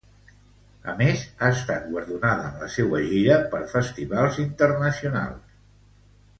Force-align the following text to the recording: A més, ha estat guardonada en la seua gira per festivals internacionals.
A 0.93 0.95
més, 1.01 1.25
ha 1.39 1.49
estat 1.57 1.85
guardonada 1.91 2.49
en 2.49 2.57
la 2.63 2.71
seua 2.77 3.03
gira 3.11 3.37
per 3.53 3.61
festivals 3.77 4.43
internacionals. 4.49 5.57